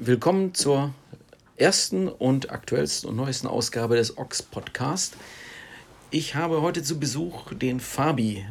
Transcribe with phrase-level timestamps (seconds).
[0.00, 0.94] Willkommen zur
[1.56, 5.16] ersten und aktuellsten und neuesten Ausgabe des Ox Podcast.
[6.12, 8.46] Ich habe heute zu Besuch den Fabi.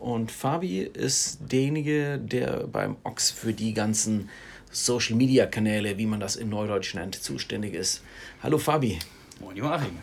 [0.00, 4.30] Und Fabi ist derjenige, der beim Ox für die ganzen
[4.70, 8.04] Social Media Kanäle, wie man das in Neudeutsch nennt, zuständig ist.
[8.40, 9.00] Hallo Fabi.
[9.40, 9.98] Moin Joachim.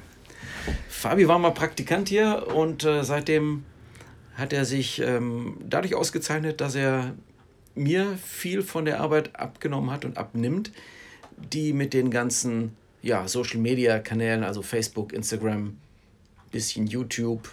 [0.90, 3.64] Fabi war mal Praktikant hier und äh, seitdem
[4.36, 7.14] hat er sich ähm, dadurch ausgezeichnet, dass er
[7.76, 10.72] mir viel von der Arbeit abgenommen hat und abnimmt,
[11.38, 15.78] die mit den ganzen ja, Social Media Kanälen, also Facebook, Instagram,
[16.52, 17.50] bisschen YouTube,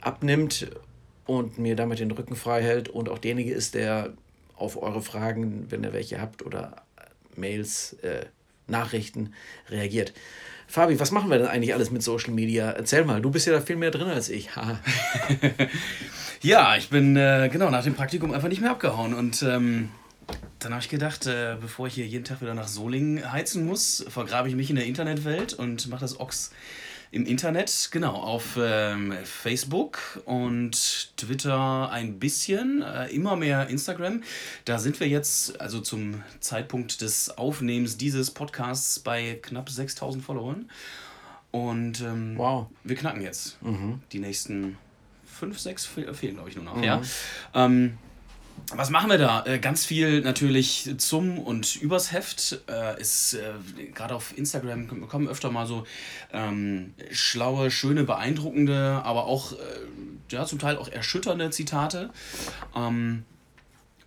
[0.00, 0.70] abnimmt
[1.26, 4.14] und mir damit den Rücken frei hält und auch derjenige ist, der
[4.56, 6.82] auf eure Fragen, wenn ihr welche habt oder
[7.36, 8.26] Mails, äh,
[8.66, 9.32] Nachrichten
[9.70, 10.12] reagiert.
[10.70, 12.70] Fabi, was machen wir denn eigentlich alles mit Social Media?
[12.70, 14.50] Erzähl mal, du bist ja da viel mehr drin als ich.
[16.42, 19.88] ja, ich bin äh, genau nach dem Praktikum einfach nicht mehr abgehauen und ähm,
[20.58, 24.04] dann habe ich gedacht, äh, bevor ich hier jeden Tag wieder nach Solingen heizen muss,
[24.08, 26.50] vergrabe ich mich in der Internetwelt und mache das Ochs
[27.10, 34.22] im Internet, genau, auf ähm, Facebook und Twitter ein bisschen, äh, immer mehr Instagram.
[34.64, 40.70] Da sind wir jetzt, also zum Zeitpunkt des Aufnehmens dieses Podcasts, bei knapp 6000 Followern.
[41.50, 42.66] Und ähm, wow.
[42.84, 43.62] wir knacken jetzt.
[43.62, 44.02] Mhm.
[44.12, 44.76] Die nächsten
[45.24, 46.76] fünf, sechs fehlen, glaube ich, nur noch.
[46.76, 46.82] Mhm.
[46.82, 47.02] Ja.
[47.54, 47.96] Ähm,
[48.74, 49.44] was machen wir da?
[49.46, 52.60] Äh, ganz viel natürlich zum und übers Heft.
[52.68, 53.52] Äh, ist äh,
[53.94, 55.86] gerade auf Instagram kommen öfter mal so
[56.32, 59.54] ähm, schlaue, schöne, beeindruckende, aber auch
[60.30, 62.10] ja, zum Teil auch erschütternde Zitate.
[62.76, 63.24] Ähm,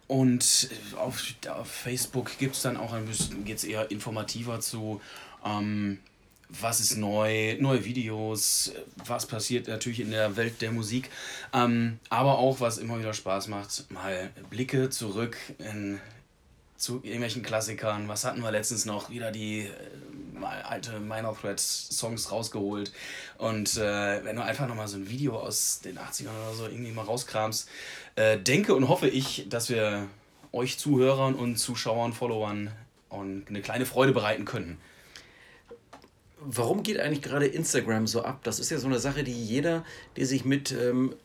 [0.08, 5.02] und auf, auf Facebook gibt es dann auch ein bisschen, geht es eher informativer zu.
[5.46, 6.00] Ähm,
[6.60, 8.74] was ist neu, neue Videos,
[9.06, 11.10] was passiert natürlich in der Welt der Musik,
[11.54, 16.00] ähm, aber auch, was immer wieder Spaß macht, mal Blicke zurück in,
[16.76, 18.08] zu irgendwelchen Klassikern.
[18.08, 19.10] Was hatten wir letztens noch?
[19.10, 22.92] Wieder die äh, alte Minor Threat Songs rausgeholt.
[23.38, 26.92] Und äh, wenn du einfach nochmal so ein Video aus den 80ern oder so irgendwie
[26.92, 27.70] mal rauskramst,
[28.16, 30.08] äh, denke und hoffe ich, dass wir
[30.52, 32.72] euch Zuhörern und Zuschauern, Followern
[33.10, 34.78] eine kleine Freude bereiten können
[36.44, 38.42] warum geht eigentlich gerade Instagram so ab?
[38.44, 39.86] Das ist ja so eine Sache, die jeder,
[40.18, 41.16] der sich mit ähm,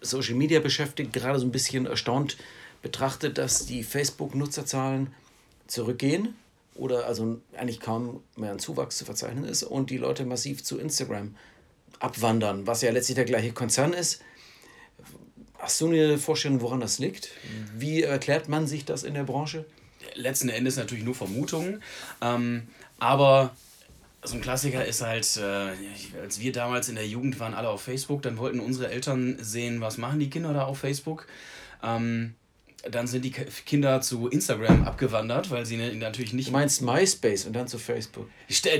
[0.00, 2.36] Social Media beschäftigt, gerade so ein bisschen erstaunt
[2.82, 5.12] betrachtet, dass die Facebook-Nutzerzahlen
[5.66, 6.36] zurückgehen
[6.74, 10.78] oder also eigentlich kaum mehr ein Zuwachs zu verzeichnen ist und die Leute massiv zu
[10.78, 11.34] Instagram
[11.98, 14.20] abwandern, was ja letztlich der gleiche Konzern ist.
[15.58, 17.30] Hast du eine Vorstellung, woran das liegt?
[17.74, 19.64] Wie erklärt man sich das in der Branche?
[20.14, 21.82] Letzten Endes natürlich nur Vermutungen,
[22.20, 23.56] ähm, aber
[24.26, 27.82] so ein Klassiker ist halt, äh, als wir damals in der Jugend waren, alle auf
[27.82, 31.26] Facebook, dann wollten unsere Eltern sehen, was machen die Kinder da auf Facebook.
[31.82, 32.34] Ähm,
[32.90, 36.48] dann sind die Kinder zu Instagram abgewandert, weil sie natürlich nicht.
[36.48, 38.28] Du meinst MySpace und dann zu Facebook?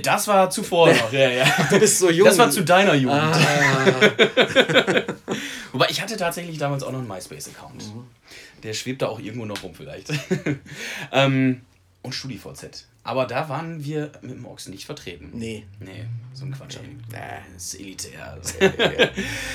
[0.03, 1.45] Das war zuvor noch, ja, ja.
[1.71, 2.27] Du bist so jung.
[2.27, 3.21] Das war zu deiner Jugend.
[3.21, 3.37] Ah.
[5.73, 7.95] Wobei ich hatte tatsächlich damals auch noch einen MySpace-Account.
[7.95, 8.07] Mhm.
[8.63, 10.13] Der schwebt da auch irgendwo noch rum, vielleicht.
[11.13, 11.63] ähm,
[12.03, 12.87] und StudiVZ.
[13.07, 15.31] Aber da waren wir mit dem Ochsen nicht vertreten.
[15.33, 15.65] Nee.
[15.79, 16.79] Nee, so ein Quatsch.
[16.83, 17.19] Nee.
[17.55, 18.41] das ist elitär.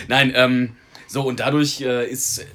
[0.07, 2.45] Nein, ähm, so und dadurch äh, ist,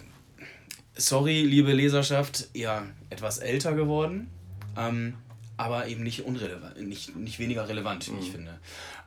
[0.97, 4.31] sorry, liebe Leserschaft, eher etwas älter geworden.
[4.75, 5.19] Ähm,
[5.59, 8.19] aber eben nicht unrelevant, nicht, nicht weniger relevant, wie mhm.
[8.19, 8.59] ich finde.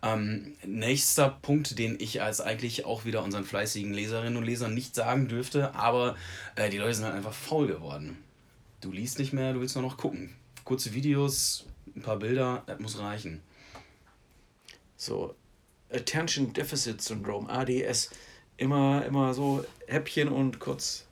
[0.04, 4.94] Ähm, nächster Punkt, den ich als eigentlich auch wieder unseren fleißigen Leserinnen und Lesern nicht
[4.94, 6.16] sagen dürfte, aber
[6.56, 8.18] äh, die Leute sind halt einfach faul geworden.
[8.80, 10.36] Du liest nicht mehr, du willst nur noch gucken.
[10.64, 11.66] Kurze Videos,
[11.96, 13.42] ein paar Bilder, das muss reichen.
[14.98, 15.36] So,
[15.92, 18.10] Attention Deficit Syndrome, ADS,
[18.58, 21.06] immer, immer so Häppchen und kurz.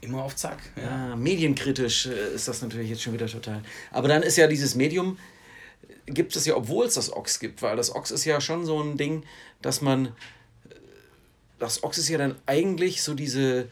[0.00, 0.58] Immer auf Zack.
[0.76, 1.10] Ja.
[1.10, 3.62] ja, medienkritisch äh, ist das natürlich jetzt schon wieder total.
[3.92, 5.16] Aber dann ist ja dieses Medium,
[6.06, 8.80] gibt es ja, obwohl es das Ox gibt, weil das Ox ist ja schon so
[8.82, 9.24] ein Ding,
[9.60, 10.12] dass man.
[11.60, 13.68] Das Ox ist ja dann eigentlich so diese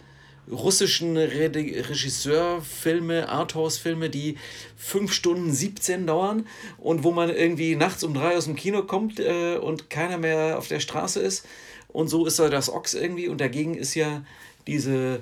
[0.51, 4.37] russischen Re Regisseurfilme, Arthouse-Filme, die
[4.77, 6.47] 5 Stunden 17 dauern
[6.79, 10.59] und wo man irgendwie nachts um drei aus dem Kino kommt äh, und keiner mehr
[10.59, 11.47] auf der Straße ist.
[11.89, 14.25] Und so ist da das Ochs irgendwie und dagegen ist ja
[14.67, 15.21] diese,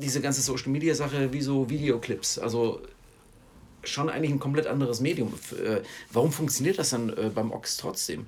[0.00, 2.38] diese ganze Social-Media-Sache wie so Videoclips.
[2.38, 2.80] Also
[3.84, 5.32] schon eigentlich ein komplett anderes Medium.
[5.52, 5.80] Äh,
[6.12, 8.26] warum funktioniert das dann äh, beim Ox trotzdem?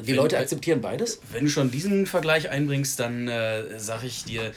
[0.00, 1.20] Die wenn, Leute akzeptieren beides?
[1.30, 4.52] Wenn du schon diesen Vergleich einbringst, dann äh, sage ich dir,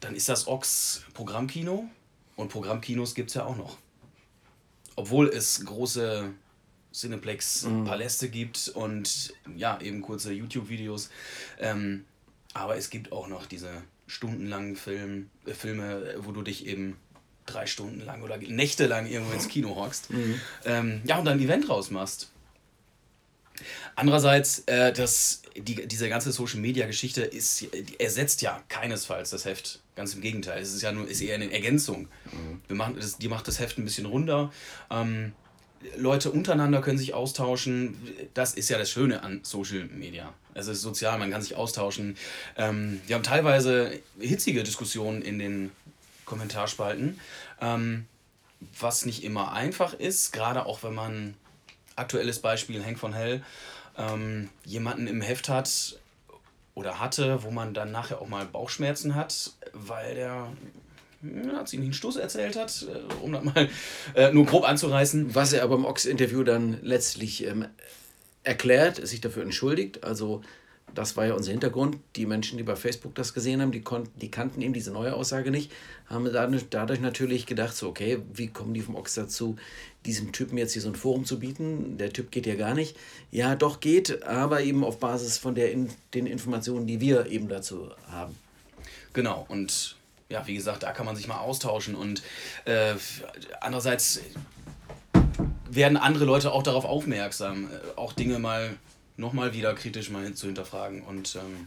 [0.00, 1.88] dann ist das Ox Programmkino
[2.36, 3.78] und Programmkinos gibt es ja auch noch.
[4.96, 6.30] Obwohl es große
[6.92, 8.30] Cineplex-Paläste mhm.
[8.30, 11.10] gibt und ja, eben kurze YouTube-Videos.
[11.58, 12.04] Ähm,
[12.54, 16.96] aber es gibt auch noch diese stundenlangen Film, äh, Filme, wo du dich eben
[17.46, 20.10] drei Stunden lang oder nächtelang irgendwo ins Kino hockst.
[20.10, 20.40] Mhm.
[20.64, 22.30] Ähm, ja, und dann ein Event rausmachst.
[23.94, 29.44] Andererseits, äh, das, die, diese ganze Social Media Geschichte ist, die ersetzt ja keinesfalls das
[29.44, 29.80] Heft.
[29.96, 30.62] Ganz im Gegenteil.
[30.62, 32.08] Es ist ja nur ist eher eine Ergänzung.
[32.26, 32.62] Mhm.
[32.66, 34.52] Wir machen, das, die macht das Heft ein bisschen runder.
[34.90, 35.32] Ähm,
[35.96, 37.96] Leute untereinander können sich austauschen.
[38.34, 40.32] Das ist ja das Schöne an Social Media.
[40.54, 42.16] Es ist sozial, man kann sich austauschen.
[42.56, 45.70] Ähm, wir haben teilweise hitzige Diskussionen in den
[46.24, 47.20] Kommentarspalten,
[47.60, 48.06] ähm,
[48.78, 51.34] was nicht immer einfach ist, gerade auch wenn man,
[51.98, 53.42] aktuelles Beispiel, Henk von Hell,
[53.96, 55.98] ähm, jemanden im Heft hat
[56.74, 60.48] oder hatte, wo man dann nachher auch mal Bauchschmerzen hat, weil der
[61.52, 63.68] hat sie einen Stoß erzählt hat, äh, um das mal
[64.14, 65.34] äh, nur grob anzureißen.
[65.34, 67.66] Was er aber im Ox-Interview dann letztlich ähm,
[68.44, 70.04] erklärt, sich dafür entschuldigt.
[70.04, 70.42] Also
[70.94, 71.98] das war ja unser Hintergrund.
[72.16, 75.14] Die Menschen, die bei Facebook das gesehen haben, die, konnten, die kannten eben diese neue
[75.14, 75.72] Aussage nicht,
[76.06, 76.30] haben
[76.70, 79.56] dadurch natürlich gedacht, so, okay, wie kommen die vom Ox dazu,
[80.08, 81.98] diesem Typen jetzt hier so ein Forum zu bieten?
[81.98, 82.96] Der Typ geht ja gar nicht.
[83.30, 87.48] Ja, doch geht, aber eben auf Basis von der in, den Informationen, die wir eben
[87.48, 88.34] dazu haben.
[89.12, 89.96] Genau, und
[90.28, 92.22] ja, wie gesagt, da kann man sich mal austauschen und
[92.64, 92.94] äh,
[93.60, 94.20] andererseits
[95.70, 98.76] werden andere Leute auch darauf aufmerksam, äh, auch Dinge mal
[99.16, 101.66] nochmal wieder kritisch mal zu hinterfragen und ähm,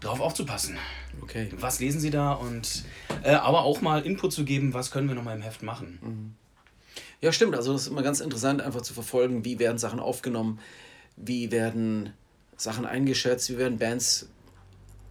[0.00, 0.78] darauf aufzupassen.
[1.22, 1.48] Okay.
[1.58, 2.84] Was lesen Sie da und
[3.22, 5.98] äh, aber auch mal Input zu geben, was können wir nochmal im Heft machen.
[6.02, 6.34] Mhm.
[7.20, 7.54] Ja, stimmt.
[7.54, 10.58] Also das ist immer ganz interessant, einfach zu verfolgen, wie werden Sachen aufgenommen,
[11.16, 12.14] wie werden
[12.56, 14.28] Sachen eingeschätzt, wie werden Bands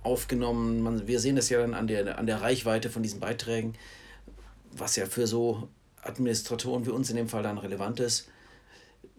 [0.02, 0.82] aufgenommen.
[0.82, 3.76] Man, wir sehen das ja dann an der, an der Reichweite von diesen Beiträgen,
[4.72, 5.70] was ja für so
[6.02, 8.30] Administratoren wie uns in dem Fall dann relevant ist,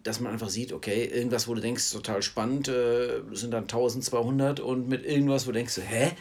[0.02, 4.61] dass man einfach sieht, okay, irgendwas, wo du denkst, total spannend, äh, sind dann 1200
[4.61, 6.12] und mit irgendwas, wo du denkst, hä?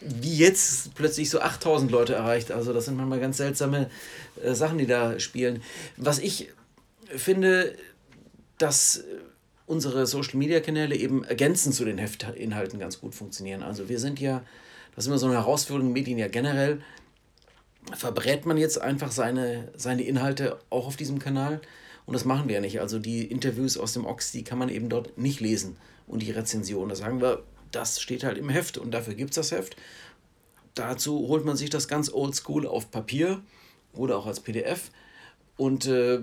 [0.00, 2.50] Wie jetzt plötzlich so 8000 Leute erreicht.
[2.52, 3.90] Also, das sind manchmal ganz seltsame
[4.42, 5.62] äh, Sachen, die da spielen.
[5.96, 6.48] Was ich
[7.16, 7.76] finde,
[8.58, 9.04] dass
[9.70, 13.62] unsere Social Media Kanäle eben ergänzend zu den Heftinhalten ganz gut funktionieren.
[13.62, 14.42] Also wir sind ja,
[14.94, 16.82] das ist immer so eine Herausforderung, Medien ja generell.
[17.94, 21.60] Verbrät man jetzt einfach seine, seine Inhalte auch auf diesem Kanal?
[22.06, 22.80] Und das machen wir ja nicht.
[22.80, 25.76] Also die Interviews aus dem Ox, die kann man eben dort nicht lesen.
[26.06, 29.36] Und die Rezension, da sagen wir, das steht halt im Heft und dafür gibt es
[29.36, 29.76] das Heft.
[30.74, 33.40] Dazu holt man sich das ganz oldschool auf Papier
[33.92, 34.90] oder auch als PDF.
[35.56, 36.22] Und äh,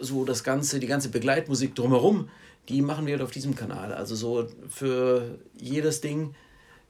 [0.00, 2.28] so das Ganze, die ganze Begleitmusik drumherum,
[2.68, 3.92] die machen wir halt auf diesem Kanal.
[3.92, 6.34] Also so für jedes Ding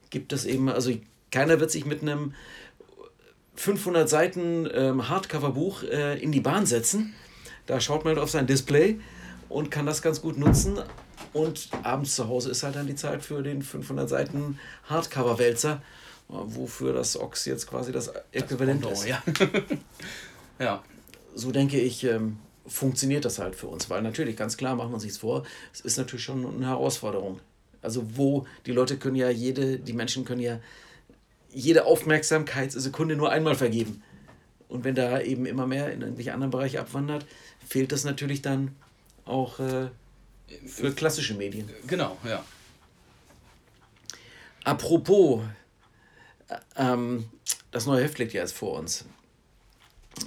[0.09, 0.91] gibt es eben, also
[1.31, 2.33] keiner wird sich mit einem
[3.55, 7.13] 500 Seiten ähm, Hardcover-Buch äh, in die Bahn setzen.
[7.65, 8.99] Da schaut man auf sein Display
[9.49, 10.79] und kann das ganz gut nutzen.
[11.33, 14.59] Und abends zu Hause ist halt dann die Zeit für den 500 Seiten
[14.89, 15.81] Hardcover-Wälzer,
[16.27, 19.07] wofür das Ox jetzt quasi das Äquivalent ist.
[19.07, 19.21] Ja.
[20.59, 20.83] ja.
[21.35, 23.89] So denke ich, ähm, funktioniert das halt für uns.
[23.89, 25.43] Weil natürlich, ganz klar, machen wir uns nichts vor,
[25.73, 27.39] es ist natürlich schon eine Herausforderung.
[27.81, 30.59] Also wo die Leute können ja jede, die Menschen können ja
[31.51, 34.01] jede Aufmerksamkeitssekunde nur einmal vergeben.
[34.67, 37.25] Und wenn da eben immer mehr in irgendwelche anderen Bereiche abwandert,
[37.67, 38.75] fehlt das natürlich dann
[39.25, 39.89] auch äh,
[40.65, 41.69] für klassische Medien.
[41.87, 42.43] Genau, ja.
[44.63, 45.43] Apropos,
[46.47, 47.29] äh, ähm,
[47.71, 49.05] das neue Heft liegt ja jetzt vor uns.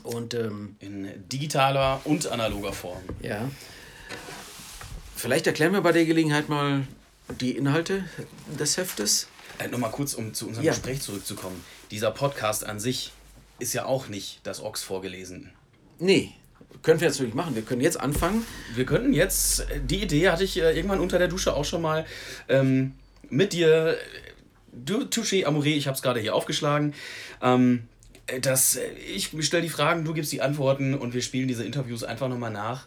[0.02, 3.02] Und, ähm, In digitaler und analoger Form.
[3.22, 3.50] Ja.
[5.16, 6.86] Vielleicht erklären wir bei der Gelegenheit mal
[7.40, 8.04] die Inhalte
[8.58, 9.28] des Heftes.
[9.58, 10.72] Äh, Nochmal kurz, um zu unserem ja.
[10.72, 11.64] Gespräch zurückzukommen.
[11.90, 13.12] Dieser Podcast an sich
[13.58, 15.50] ist ja auch nicht das Ochs vorgelesen.
[15.98, 16.32] Nee,
[16.82, 17.54] können wir jetzt natürlich machen.
[17.54, 18.44] Wir können jetzt anfangen.
[18.74, 22.06] Wir könnten jetzt, die Idee hatte ich äh, irgendwann unter der Dusche auch schon mal
[22.48, 22.94] ähm,
[23.28, 23.96] mit dir.
[24.72, 26.94] Du, Touché Amouré, ich habe es gerade hier aufgeschlagen.
[27.42, 27.88] Ähm,
[28.42, 32.04] dass äh, ich stelle die Fragen, du gibst die Antworten und wir spielen diese Interviews
[32.04, 32.86] einfach nochmal nach.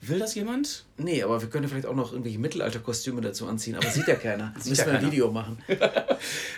[0.00, 0.84] Will das jemand?
[0.96, 4.54] Nee, aber wir können vielleicht auch noch irgendwelche Mittelalterkostüme dazu anziehen, aber sieht ja keiner.
[4.58, 5.58] sieht Müssen ja wir ein Video machen.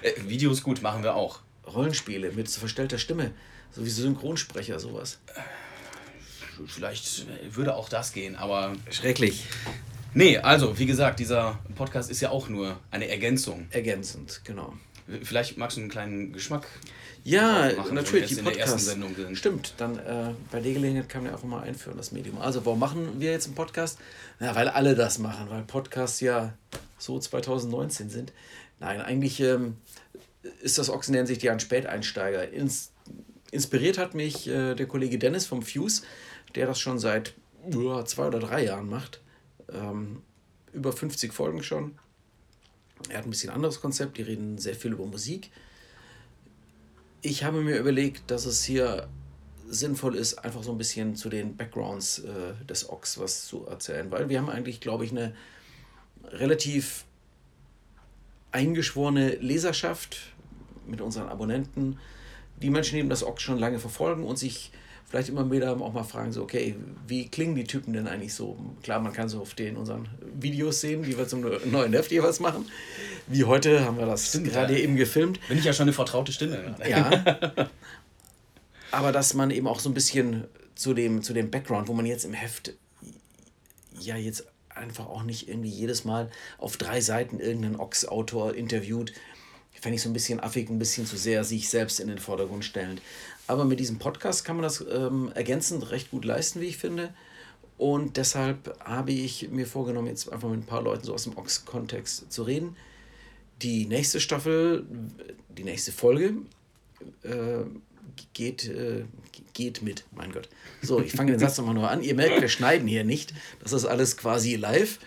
[0.02, 1.40] Äh, Videos gut, machen wir auch.
[1.67, 3.33] Rollenspiele mit verstellter Stimme,
[3.71, 5.19] so wie Synchronsprecher, sowas.
[6.67, 8.75] Vielleicht würde auch das gehen, aber.
[8.90, 9.47] Schrecklich.
[10.12, 13.69] Nee, also, wie gesagt, dieser Podcast ist ja auch nur eine Ergänzung.
[13.71, 14.75] Ergänzend, genau.
[15.23, 16.67] Vielleicht magst du einen kleinen Geschmack.
[17.23, 19.37] Ja, machen, natürlich, die sind.
[19.37, 22.38] Stimmt, dann äh, bei der Gelegenheit kann man ja auch mal einführen, das Medium.
[22.38, 23.99] Also, warum machen wir jetzt einen Podcast?
[24.38, 26.55] Na, weil alle das machen, weil Podcasts ja
[26.99, 28.33] so 2019 sind.
[28.79, 29.76] Nein, eigentlich ähm,
[30.62, 32.50] ist das Ochsen nennt sich die ein Späteinsteiger.
[32.50, 32.93] Ins,
[33.50, 36.02] inspiriert hat mich äh, der Kollege Dennis vom Fuse,
[36.54, 37.35] der das schon seit
[37.71, 39.21] ja, zwei oder drei Jahren macht.
[39.73, 40.23] Ähm,
[40.73, 41.99] über 50 Folgen schon.
[43.09, 45.50] Er hat ein bisschen anderes Konzept, die reden sehr viel über Musik.
[47.23, 49.09] Ich habe mir überlegt, dass es hier
[49.69, 54.11] sinnvoll ist, einfach so ein bisschen zu den Backgrounds äh, des Ox was zu erzählen,
[54.11, 55.35] weil wir haben eigentlich, glaube ich, eine
[56.25, 57.04] relativ
[58.52, 60.19] eingeschworene Leserschaft
[60.87, 61.99] mit unseren Abonnenten.
[62.62, 64.71] Die Menschen, die eben das Ox schon lange verfolgen und sich
[65.11, 66.76] vielleicht immer wieder auch mal fragen, so, okay,
[67.07, 68.57] wie klingen die Typen denn eigentlich so?
[68.83, 72.38] Klar, man kann so auf den unseren Videos sehen, die wir zum neuen Heft jeweils
[72.38, 72.67] machen.
[73.26, 74.81] Wie heute haben wir das Stimmt, gerade ja.
[74.81, 75.40] eben gefilmt.
[75.49, 76.76] Bin ich ja schon eine vertraute Stimme.
[76.88, 77.11] Ja.
[78.93, 80.45] Aber dass man eben auch so ein bisschen
[80.76, 82.75] zu dem, zu dem Background, wo man jetzt im Heft
[83.99, 89.12] ja jetzt einfach auch nicht irgendwie jedes Mal auf drei Seiten irgendeinen Ochs-Autor interviewt,
[89.81, 92.65] fände ich so ein bisschen affig, ein bisschen zu sehr sich selbst in den Vordergrund
[92.65, 93.01] stellend.
[93.47, 97.13] Aber mit diesem Podcast kann man das ähm, ergänzend recht gut leisten, wie ich finde.
[97.79, 101.37] Und deshalb habe ich mir vorgenommen, jetzt einfach mit ein paar Leuten so aus dem
[101.37, 102.77] Ochs-Kontext zu reden.
[103.63, 104.87] Die nächste Staffel,
[105.49, 106.35] die nächste Folge
[107.23, 107.65] äh,
[108.35, 109.05] geht, äh,
[109.55, 110.49] geht mit, mein Gott.
[110.83, 112.03] So, ich fange den Satz nochmal nur an.
[112.03, 113.33] Ihr merkt, wir schneiden hier nicht.
[113.61, 114.99] Das ist alles quasi live.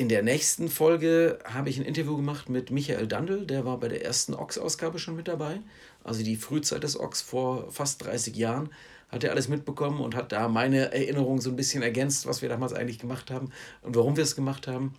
[0.00, 3.88] In der nächsten Folge habe ich ein Interview gemacht mit Michael Dandl, der war bei
[3.88, 5.60] der ersten Ox-Ausgabe schon mit dabei.
[6.04, 8.70] Also die Frühzeit des Ox vor fast 30 Jahren
[9.10, 12.48] hat er alles mitbekommen und hat da meine Erinnerung so ein bisschen ergänzt, was wir
[12.48, 13.52] damals eigentlich gemacht haben
[13.82, 14.94] und warum wir es gemacht haben.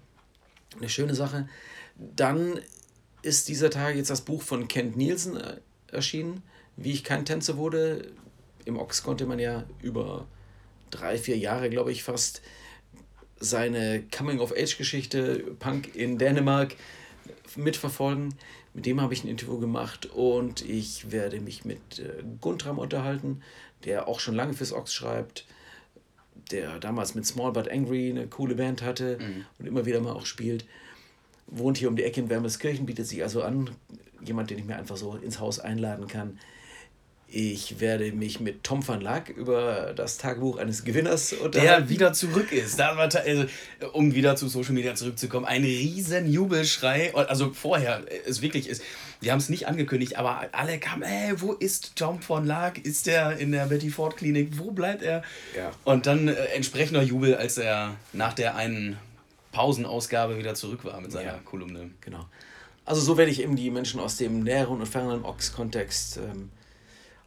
[0.77, 1.49] Eine schöne Sache.
[1.97, 2.59] Dann
[3.23, 6.43] ist dieser Tag jetzt das Buch von Kent Nielsen äh, erschienen,
[6.77, 8.11] Wie ich kein Tänzer wurde.
[8.65, 10.27] Im Ox konnte man ja über
[10.91, 12.43] drei, vier Jahre, glaube ich, fast
[13.41, 16.75] seine Coming-of-Age-Geschichte Punk in Dänemark
[17.55, 18.33] mitverfolgen.
[18.73, 23.41] Mit dem habe ich ein Interview gemacht und ich werde mich mit äh, Guntram unterhalten,
[23.83, 25.45] der auch schon lange fürs Ox schreibt,
[26.51, 29.17] der damals mit Small But Angry eine coole Band hatte
[29.59, 30.65] und immer wieder mal auch spielt.
[31.47, 33.71] Wohnt hier um die Ecke in Wermelskirchen, bietet sich also an.
[34.23, 36.39] Jemand, den ich mir einfach so ins Haus einladen kann.
[37.33, 41.87] Ich werde mich mit Tom van Laak über das Tagebuch eines Gewinners unterhalten.
[41.87, 42.77] Der wieder zurück ist.
[42.77, 43.45] Da war also,
[43.93, 47.15] um wieder zu Social Media zurückzukommen, ein riesen Jubelschrei.
[47.15, 48.83] Also vorher ist wirklich ist.
[49.21, 52.79] Wir haben es nicht angekündigt, aber alle kamen, ey, wo ist Tom von Lark?
[52.79, 54.57] Ist der in der Betty Ford Klinik?
[54.57, 55.23] Wo bleibt er?
[55.55, 55.71] Ja.
[55.85, 58.97] Und dann äh, entsprechender Jubel, als er nach der einen
[59.53, 61.39] Pausenausgabe wieder zurück war mit seiner Ja.
[61.45, 61.91] Kolumne.
[62.01, 62.25] Genau.
[62.83, 66.49] Also so werde ich eben die Menschen aus dem näheren und ferneren Ox-Kontext ähm,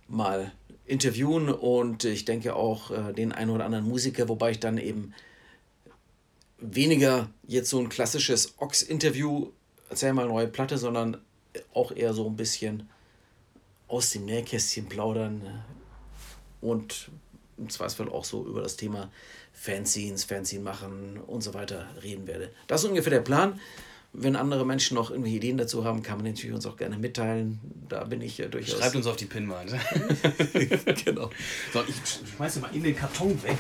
[0.09, 0.53] mal
[0.87, 5.15] interviewen und ich denke auch äh, den einen oder anderen Musiker, wobei ich dann eben
[6.59, 9.49] weniger jetzt so ein klassisches Ox-Interview,
[9.91, 11.19] erzähl mal neue Platte, sondern
[11.73, 12.89] auch eher so ein bisschen
[13.89, 17.11] aus dem Nähkästchen plaudern äh, und
[17.57, 19.11] im Zweifelsfall auch so über das Thema
[19.53, 22.51] Fanzines, Fanzine machen und so weiter reden werde.
[22.67, 23.61] Das ist ungefähr der Plan.
[24.17, 27.59] Wenn andere Menschen noch irgendwelche Ideen dazu haben, kann man natürlich uns auch gerne mitteilen.
[27.89, 28.79] Da bin ich ja durchaus.
[28.79, 29.73] Schreibt uns auf die Pinwand.
[31.05, 31.31] genau.
[31.73, 31.97] So, ich
[32.37, 33.57] schmeiße mal in den Karton weg.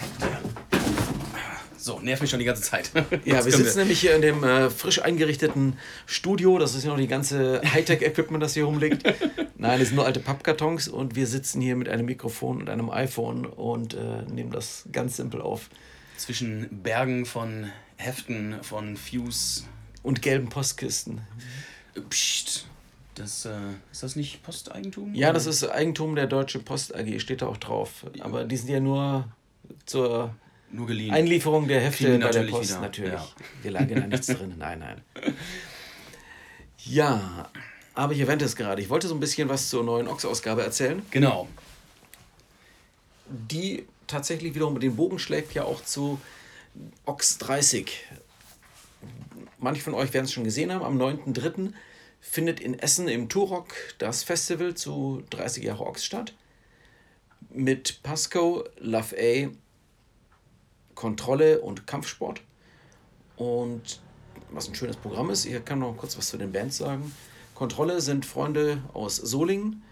[1.77, 2.93] So, nervt mich schon die ganze Zeit.
[3.25, 6.59] Ja, wir sitzen nämlich hier in dem äh, frisch eingerichteten Studio.
[6.59, 9.03] Das ist ja noch die ganze Hightech-Equipment, das hier rumliegt.
[9.59, 12.91] Nein, es sind nur alte Pappkartons und wir sitzen hier mit einem Mikrofon und einem
[12.91, 15.69] iPhone und äh, nehmen das ganz simpel auf.
[16.17, 19.65] zwischen Bergen von Heften, von Fuse.
[20.05, 21.23] Und gelben Postkisten.
[22.11, 22.67] Psst.
[23.17, 23.51] Das, äh,
[23.91, 25.15] ist das nicht Posteigentum?
[25.15, 28.05] Ja, das ist Eigentum der Deutsche Post AG, steht da auch drauf.
[28.21, 29.27] Aber die sind ja nur
[29.87, 30.35] zur
[30.71, 31.13] Nur geliehen.
[31.15, 33.13] Einlieferung der Hefte bei der natürlich Post, wieder, natürlich.
[33.13, 33.29] ja.
[33.63, 34.55] Wir lagen da nichts drin.
[34.59, 35.03] Nein, nein.
[36.85, 37.49] Ja,
[37.95, 38.83] aber ich erwähnte es gerade.
[38.83, 41.01] Ich wollte so ein bisschen was zur neuen Ox-Ausgabe erzählen.
[41.11, 41.49] Genau.
[43.29, 46.21] die tatsächlich wiederum den Bogen schlägt ja auch zu
[47.07, 47.91] Ox 30.
[49.65, 50.85] Manche von euch werden es schon gesehen haben.
[50.85, 51.73] Am 9.3.
[52.21, 56.35] findet in Essen im Turok das Festival zu 30 Jahre Ox statt.
[57.49, 59.49] Mit Pasco, Love A,
[60.95, 62.43] Kontrolle und Kampfsport.
[63.37, 64.03] Und
[64.51, 67.15] was ein schönes Programm ist, ich kann noch kurz was zu den Bands sagen.
[67.55, 69.83] Kontrolle sind Freunde aus Solingen.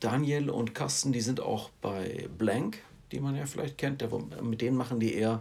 [0.00, 2.78] Daniel und Carsten, die sind auch bei Blank,
[3.12, 4.02] die man ja vielleicht kennt.
[4.42, 5.40] Mit denen machen die eher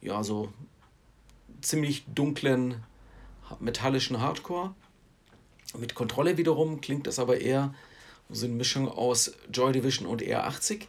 [0.00, 0.50] ja, so
[1.66, 2.82] ziemlich dunklen
[3.60, 4.74] metallischen Hardcore.
[5.76, 7.74] Mit Kontrolle wiederum klingt das aber eher
[8.30, 10.86] so eine Mischung aus Joy Division und ER80.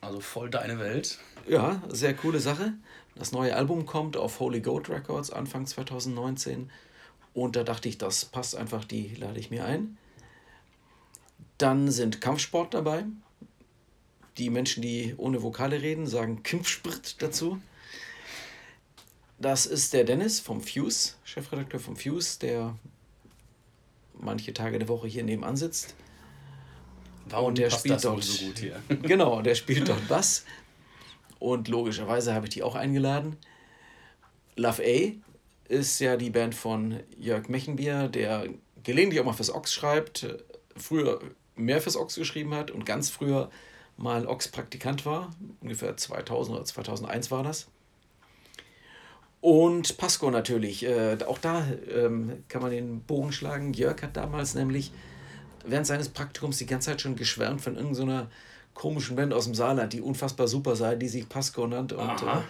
[0.00, 1.18] Also voll deine Welt.
[1.48, 2.74] Ja, sehr coole Sache.
[3.14, 6.70] Das neue Album kommt auf Holy Goat Records Anfang 2019.
[7.34, 9.96] Und da dachte ich, das passt einfach, die lade ich mir ein.
[11.58, 13.04] Dann sind Kampfsport dabei.
[14.38, 17.58] Die Menschen, die ohne Vokale reden, sagen Kampfsport dazu.
[19.38, 22.76] Das ist der Dennis vom Fuse, Chefredakteur vom Fuse, der
[24.14, 25.94] manche Tage der Woche hier nebenan sitzt.
[27.28, 28.82] Warum und der spielt dort so gut hier?
[29.02, 30.44] genau, der spielt dort Bass.
[31.38, 33.36] Und logischerweise habe ich die auch eingeladen.
[34.56, 35.12] Love A
[35.68, 38.48] ist ja die Band von Jörg Mechenbier, der
[38.82, 40.26] gelegentlich auch mal fürs Ox schreibt,
[40.76, 41.20] früher
[41.56, 43.50] mehr fürs Ox geschrieben hat und ganz früher
[43.98, 45.34] mal Ox-Praktikant war.
[45.60, 47.66] Ungefähr 2000 oder 2001 war das.
[49.46, 50.84] Und Pasco natürlich.
[50.84, 53.74] Äh, auch da ähm, kann man den Bogen schlagen.
[53.74, 54.90] Jörg hat damals nämlich
[55.64, 58.26] während seines Praktikums die ganze Zeit schon geschwärmt von irgendeiner so
[58.74, 61.92] komischen Band aus dem Saarland, die unfassbar super sei, die sich Pasco nannt.
[61.92, 62.42] Und äh,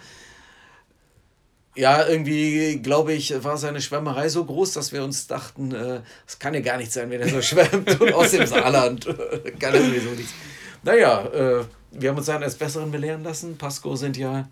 [1.79, 6.39] ja, irgendwie, glaube ich, war seine Schwärmerei so groß, dass wir uns dachten, äh, das
[6.39, 9.05] kann ja gar nicht sein, wenn er so schwärmt und aus dem Saarland.
[9.59, 10.33] kann er sowieso nichts.
[10.81, 13.55] Naja, äh, wir haben uns dann als Besseren belehren lassen.
[13.55, 14.49] Pasco sind ja,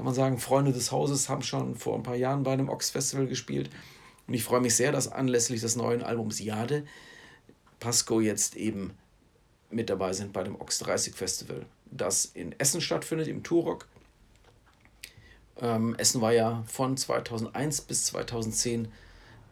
[0.00, 3.26] kann man sagen, Freunde des Hauses, haben schon vor ein paar Jahren bei einem Ox-Festival
[3.26, 3.68] gespielt.
[4.26, 6.86] Und ich freue mich sehr, dass anlässlich des neuen Albums Jade
[7.80, 8.94] Pasco jetzt eben
[9.68, 13.88] mit dabei sind bei dem Ox 30 Festival, das in Essen stattfindet, im Turok.
[15.60, 18.90] Ähm, Essen war ja von 2001 bis 2010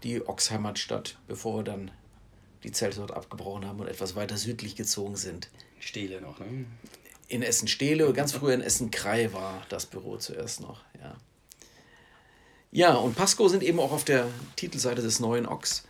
[0.03, 1.91] die Ox-Heimatstadt, bevor wir dann
[2.63, 5.51] die Zelte dort abgebrochen haben und etwas weiter südlich gezogen sind.
[5.79, 6.65] Stele noch, ne?
[7.29, 11.15] In Essen-Stele, ganz früher in Essen-Krei war das Büro zuerst noch, ja.
[12.71, 15.85] Ja, und Pasco sind eben auch auf der Titelseite des neuen Ox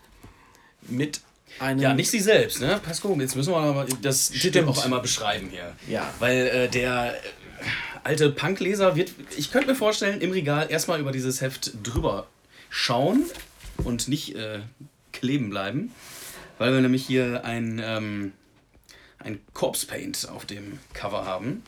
[0.83, 1.21] mit
[1.59, 1.80] einem.
[1.80, 2.80] Ja, nicht sie selbst, ne?
[2.83, 5.75] Pasco, jetzt müssen wir mal das Titel auch einmal beschreiben hier.
[5.89, 6.13] Ja.
[6.19, 7.19] Weil äh, der äh,
[8.04, 12.28] alte Punkleser wird, ich könnte mir vorstellen, im Regal erstmal über dieses Heft drüber
[12.71, 13.25] schauen
[13.84, 14.60] und nicht äh,
[15.13, 15.93] kleben bleiben.
[16.58, 18.32] Weil wir nämlich hier ein, ähm,
[19.19, 21.63] ein Corpse Paint auf dem Cover haben.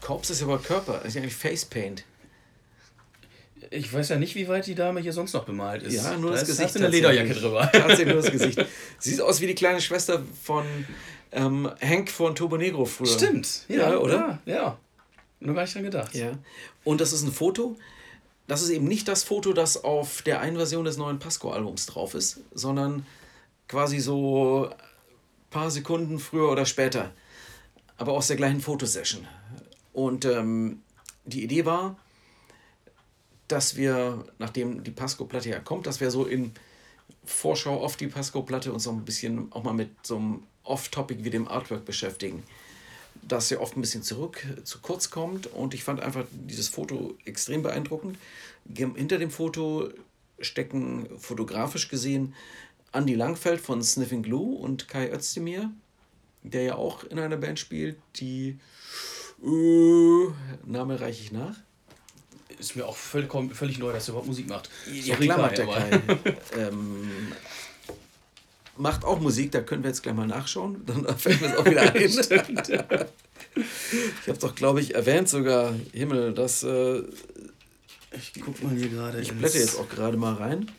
[0.00, 2.04] Corpse ist aber Körper, das ist ja eigentlich Face Paint.
[3.70, 5.94] Ich weiß ja nicht, wie weit die Dame hier sonst noch bemalt ist.
[5.94, 6.74] Ja, nur da das ist, Gesicht.
[6.74, 7.70] Du eine Lederjacke drüber.
[7.72, 8.66] Tatsächlich nur das Gesicht.
[8.98, 10.64] Sieht aus wie die kleine Schwester von
[11.30, 13.06] ähm, Hank von Turbo Negro früher.
[13.06, 14.40] Stimmt, ja, ja oder?
[14.44, 14.78] Ja, ja.
[15.40, 16.14] Nur gar nicht dran gedacht.
[16.14, 16.32] Ja.
[16.84, 17.76] Und das ist ein Foto.
[18.48, 22.14] Das ist eben nicht das Foto, das auf der einen Version des neuen Pasco-Albums drauf
[22.14, 23.06] ist, sondern
[23.68, 24.68] quasi so
[25.52, 27.12] paar Sekunden früher oder später.
[27.96, 29.28] Aber aus der gleichen Fotosession.
[29.92, 30.82] Und ähm,
[31.24, 31.96] die Idee war,
[33.46, 36.52] dass wir, nachdem die Pasco-Platte ja kommt, dass wir so in
[37.24, 41.30] Vorschau auf die Pasco-Platte uns so ein bisschen auch mal mit so einem Off-Topic wie
[41.30, 42.42] dem Artwork beschäftigen.
[43.20, 47.14] Das ja oft ein bisschen zurück, zu kurz kommt und ich fand einfach dieses Foto
[47.24, 48.18] extrem beeindruckend.
[48.74, 49.90] Hinter dem Foto
[50.40, 52.34] stecken fotografisch gesehen
[52.92, 55.70] Andy Langfeld von Sniffing Glue und Kai Özdemir,
[56.42, 58.58] der ja auch in einer Band spielt, die
[59.42, 60.26] äh,
[60.64, 61.56] Name reiche ich nach
[62.62, 64.70] ist mir auch völlig, völlig neu, dass er überhaupt Musik macht.
[64.90, 66.00] Ja, klar macht der Kai.
[66.58, 67.32] ähm,
[68.76, 70.82] macht auch Musik, da können wir jetzt gleich mal nachschauen.
[70.86, 72.08] Dann fällt mir es auch wieder ein.
[72.24, 72.84] Stimmt, ja.
[73.54, 76.62] Ich habe doch, glaube ich, erwähnt sogar, Himmel, dass.
[76.62, 77.02] Äh,
[78.12, 79.20] ich guck mal hier gerade.
[79.20, 80.70] Ich blätter jetzt auch gerade mal rein.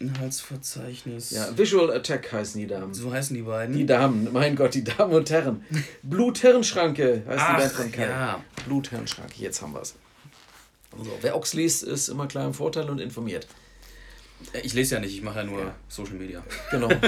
[0.00, 1.30] Inhaltsverzeichnis.
[1.30, 2.94] Ja, Visual Attack heißen die Damen.
[2.94, 3.76] So heißen die beiden.
[3.76, 5.64] Die Damen, mein Gott, die Damen und Herren.
[6.02, 8.08] Bluthirnschranke heißt Ach, die Band von Kai.
[8.08, 8.44] Ja.
[8.66, 9.94] Bluthirnschranke, jetzt haben wir es.
[10.96, 13.46] So, wer Ochs liest, ist immer klar im Vorteil und informiert.
[14.52, 15.74] Äh, ich lese ja nicht, ich mache ja nur ja.
[15.88, 16.42] Social Media.
[16.70, 16.88] Genau.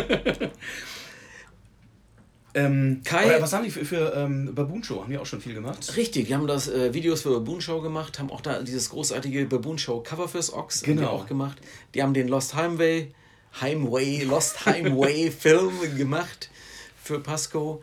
[2.54, 5.02] ähm, Kai, was haben die für, für ähm, Baboon Show?
[5.02, 5.96] Haben die auch schon viel gemacht?
[5.96, 9.46] Richtig, die haben das äh, Videos für Baboon Show gemacht, haben auch da dieses großartige
[9.46, 11.08] Baboon Show Cover fürs Ochs genau.
[11.08, 11.58] auch gemacht.
[11.94, 13.12] Die haben den Lost Highway,
[13.60, 16.50] Heimway, Lost Highway Film gemacht
[17.02, 17.82] für Pasco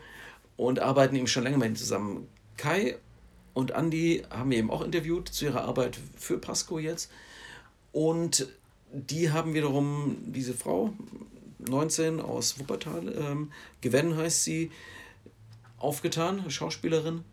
[0.56, 2.28] und arbeiten eben schon länger mit ihm zusammen.
[2.56, 2.96] Kai
[3.54, 7.10] und Andy haben wir eben auch interviewt zu ihrer Arbeit für Pasco jetzt.
[7.92, 8.48] Und
[8.92, 10.92] die haben wiederum diese Frau,
[11.58, 14.70] 19 aus Wuppertal, ähm, Gwen heißt sie,
[15.78, 17.24] aufgetan, Schauspielerin,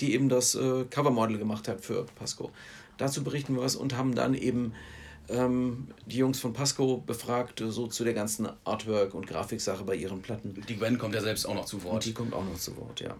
[0.00, 2.50] die eben das äh, Covermodel gemacht hat für Pasco.
[2.98, 4.72] Dazu berichten wir was und haben dann eben
[5.28, 10.22] ähm, die Jungs von Pasco befragt, so zu der ganzen Artwork- und Grafiksache bei ihren
[10.22, 10.54] Platten.
[10.68, 11.94] Die Gwen kommt ja selbst auch noch zu Wort.
[11.94, 13.14] Und die kommt auch noch zu Wort, ja.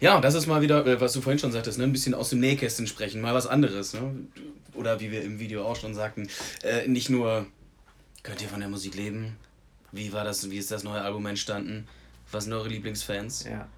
[0.00, 1.84] Ja, das ist mal wieder, äh, was du vorhin schon sagtest, ne?
[1.84, 3.94] ein bisschen aus dem Nähkästchen sprechen, mal was anderes.
[3.94, 4.26] Ne?
[4.74, 6.28] Oder wie wir im Video auch schon sagten,
[6.64, 7.46] äh, nicht nur
[8.24, 9.36] könnt ihr von der Musik leben,
[9.92, 11.86] Wie war das, wie ist das neue Album entstanden?
[12.30, 13.44] Was sind eure Lieblingsfans?
[13.44, 13.68] Ja.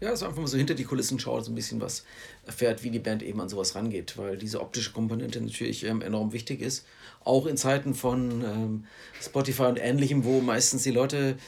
[0.00, 2.04] Ja, dass man einfach mal so hinter die Kulissen schaut, so ein bisschen was
[2.44, 6.32] erfährt, wie die Band eben an sowas rangeht, weil diese optische Komponente natürlich ähm, enorm
[6.32, 6.86] wichtig ist.
[7.24, 8.84] Auch in Zeiten von ähm,
[9.22, 11.38] Spotify und ähnlichem, wo meistens die Leute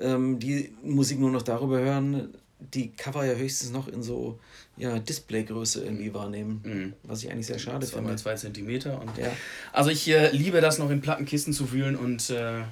[0.00, 4.40] ähm, die Musik nur noch darüber hören, die Cover ja höchstens noch in so
[4.76, 6.92] ja, Displaygröße irgendwie wahrnehmen, mhm.
[7.02, 8.10] was ich eigentlich sehr schade finde.
[8.10, 9.00] Mal zwei Zentimeter.
[9.00, 9.30] Und ja.
[9.72, 12.62] Also ich äh, liebe das noch in Plattenkisten zu wühlen und äh,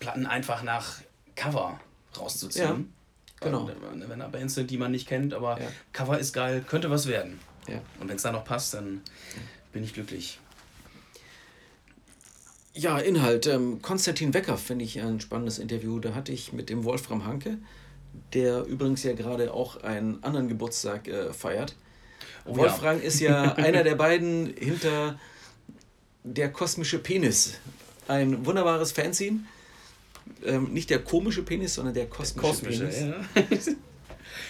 [0.00, 0.96] Platten einfach nach
[1.36, 1.78] Cover
[2.18, 2.66] rauszuziehen.
[3.40, 3.46] Ja.
[3.46, 3.70] Genau.
[3.92, 5.68] Und, wenn da Bands sind, die man nicht kennt, aber ja.
[5.92, 7.38] Cover ist geil, könnte was werden.
[7.68, 7.80] Ja.
[8.00, 9.02] Und wenn es da noch passt, dann
[9.72, 10.40] bin ich glücklich.
[12.72, 13.46] Ja, Inhalt.
[13.46, 15.98] Ähm, Konstantin Wecker finde ich ein spannendes Interview.
[16.00, 17.58] Da hatte ich mit dem Wolfram Hanke,
[18.32, 21.74] der übrigens ja gerade auch einen anderen Geburtstag äh, feiert.
[22.44, 23.02] Oh, Wolfram ja.
[23.02, 25.18] ist ja einer der beiden hinter
[26.24, 27.54] der kosmische Penis.
[28.06, 29.40] Ein wunderbares Fanzine
[30.44, 32.86] ähm, nicht der komische Penis, sondern der kosmische, kosmische
[33.34, 33.66] Penis.
[33.66, 33.72] Ja.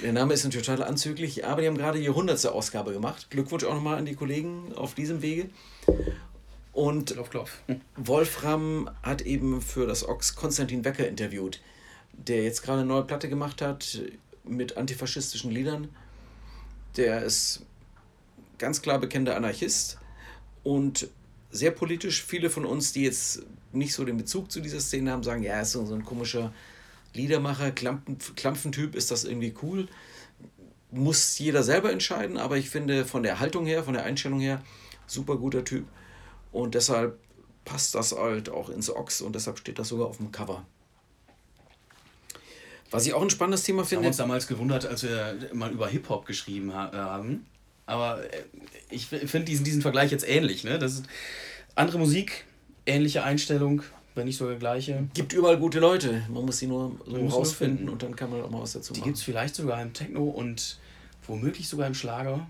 [0.03, 2.47] Der Name ist natürlich total anzüglich, aber die haben gerade die 100.
[2.47, 3.29] Ausgabe gemacht.
[3.31, 5.51] Glückwunsch auch nochmal an die Kollegen auf diesem Wege.
[6.73, 7.51] Und klopf, klopf.
[7.97, 11.61] Wolfram hat eben für das Ox Konstantin Wecker interviewt,
[12.13, 14.01] der jetzt gerade eine neue Platte gemacht hat
[14.45, 15.89] mit antifaschistischen Liedern.
[16.97, 17.67] Der ist
[18.59, 19.99] ganz klar bekennender Anarchist
[20.63, 21.09] und
[21.51, 22.23] sehr politisch.
[22.23, 25.55] Viele von uns, die jetzt nicht so den Bezug zu dieser Szene haben, sagen, ja,
[25.55, 26.53] er ist so, ein komischer
[27.15, 29.89] Liedermacher, Klampen, Klampfentyp, ist das irgendwie cool.
[30.91, 34.63] Muss jeder selber entscheiden, aber ich finde von der Haltung her, von der Einstellung her,
[35.07, 35.87] super guter Typ.
[36.53, 37.19] Und deshalb
[37.65, 40.65] passt das halt auch ins Ox und deshalb steht das sogar auf dem Cover.
[42.91, 44.03] Was ich auch ein spannendes Thema finde.
[44.03, 47.47] Wir haben uns damals gewundert, als wir mal über Hip-Hop geschrieben haben.
[47.91, 48.45] Aber äh,
[48.91, 50.65] ich finde diesen, diesen Vergleich jetzt ähnlich.
[50.65, 50.79] Ne?
[50.79, 51.05] Das ist
[51.75, 52.45] andere Musik,
[52.87, 53.83] ähnliche Einstellung,
[54.15, 55.09] wenn nicht sogar gleiche.
[55.15, 56.23] Gibt überall gute Leute.
[56.29, 59.03] Man muss sie nur so rausfinden und dann kann man auch mal was dazu machen.
[59.03, 60.79] Die gibt es vielleicht sogar im Techno und
[61.27, 62.49] womöglich sogar im Schlager.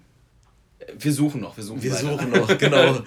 [0.98, 2.10] Wir suchen noch, wir suchen Wir weiter.
[2.10, 3.02] suchen noch, genau.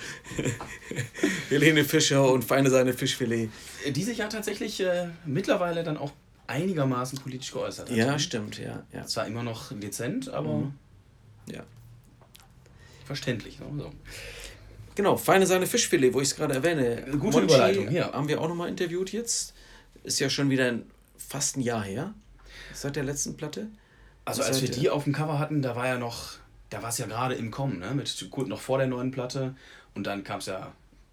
[1.49, 3.49] Helene Fischer und feine seine Fischfilet.
[3.89, 6.11] Die sich ja tatsächlich äh, mittlerweile dann auch
[6.47, 7.97] einigermaßen politisch geäußert hat.
[7.97, 8.83] Ja, stimmt, ja.
[8.91, 9.05] ja.
[9.05, 10.73] Zwar immer noch dezent, aber mhm.
[11.51, 11.63] ja.
[13.05, 13.59] Verständlich.
[13.59, 13.65] Ne?
[13.77, 13.91] So.
[14.95, 17.03] Genau, feine Sahne Fischfilet, wo ich es gerade erwähne.
[17.11, 18.13] Gute Monchi Überleitung, ja.
[18.13, 19.53] Haben wir auch nochmal interviewt jetzt.
[20.03, 20.83] Ist ja schon wieder ein,
[21.17, 22.13] fast ein Jahr her.
[22.73, 23.67] Seit der letzten Platte.
[24.25, 26.33] Also als wir die auf dem Cover hatten, da war ja noch,
[26.69, 27.93] da war es ja gerade im Kommen, ne?
[27.93, 29.55] Mit gut noch vor der neuen Platte.
[29.95, 30.71] Und dann kam es ja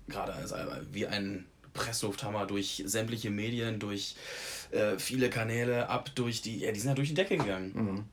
[0.08, 0.54] gerade also
[0.92, 4.16] wie ein Presslufthammer durch sämtliche Medien, durch
[4.70, 7.72] äh, viele Kanäle, ab durch die, ja, die sind ja durch die Decke gegangen.
[7.74, 8.04] Mhm.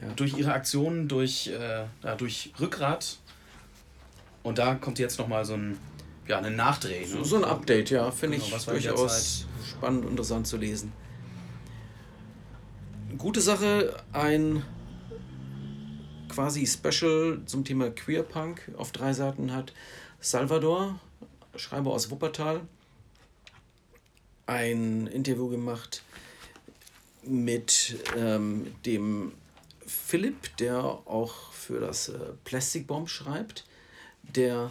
[0.00, 0.08] Ja.
[0.14, 3.18] Durch ihre Aktionen, durch, äh, ja, durch Rückgrat
[4.42, 5.78] und da kommt jetzt nochmal so ein,
[6.26, 7.00] ja, ein Nachdreh.
[7.00, 7.06] Ne?
[7.06, 10.92] So, so, ein Update, ja, finde genau, ich durchaus spannend und interessant zu lesen.
[13.16, 14.62] Gute Sache, ein
[16.28, 19.72] quasi Special zum Thema Queerpunk auf drei Seiten hat
[20.20, 21.00] Salvador,
[21.56, 22.60] Schreiber aus Wuppertal,
[24.46, 26.02] ein Interview gemacht
[27.22, 29.32] mit ähm, dem
[29.88, 33.64] Philipp, der auch für das äh, Plastic Bomb schreibt
[34.34, 34.70] der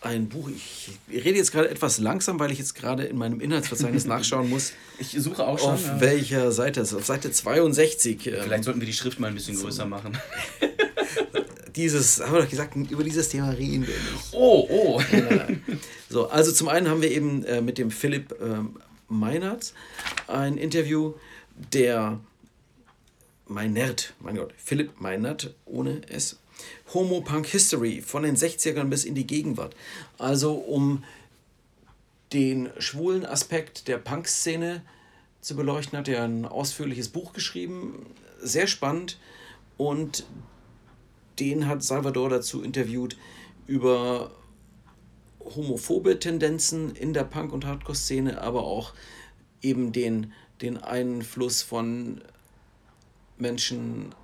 [0.00, 4.04] ein Buch, ich rede jetzt gerade etwas langsam, weil ich jetzt gerade in meinem Inhaltsverzeichnis
[4.06, 4.72] nachschauen muss.
[4.98, 5.74] Ich suche auch schon.
[5.74, 6.00] Auf ja.
[6.00, 8.26] welcher Seite es Auf Seite 62.
[8.26, 10.18] Ähm, Vielleicht sollten wir die Schrift mal ein bisschen größer machen.
[11.76, 14.32] dieses, haben wir doch gesagt, über dieses Thema reden wir nicht.
[14.32, 15.02] Oh, oh.
[16.08, 19.72] so, also zum einen haben wir eben äh, mit dem Philipp ähm, Meinert
[20.26, 21.14] ein Interview,
[21.72, 22.18] der
[23.52, 26.38] Meinert, mein Gott, Philipp Meinert ohne S.
[26.94, 29.74] Homo Punk History von den 60ern bis in die Gegenwart.
[30.18, 31.04] Also um
[32.32, 34.82] den schwulen Aspekt der Punk-Szene
[35.40, 38.06] zu beleuchten, hat er ein ausführliches Buch geschrieben,
[38.40, 39.18] sehr spannend.
[39.76, 40.24] Und
[41.38, 43.16] den hat Salvador dazu interviewt
[43.66, 44.30] über
[45.40, 48.94] homophobe Tendenzen in der Punk- und Hardcore-Szene, aber auch
[49.60, 52.22] eben den, den Einfluss von
[53.42, 54.14] Menschen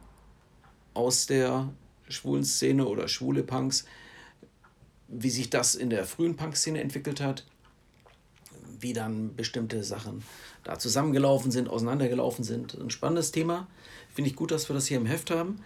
[0.94, 1.68] aus der
[2.08, 3.84] schwulen Szene oder schwule Punks,
[5.08, 7.44] wie sich das in der frühen Punk-Szene entwickelt hat,
[8.80, 10.22] wie dann bestimmte Sachen
[10.64, 12.74] da zusammengelaufen sind, auseinandergelaufen sind.
[12.74, 13.66] Ein spannendes Thema.
[14.14, 15.62] Finde ich gut, dass wir das hier im Heft haben.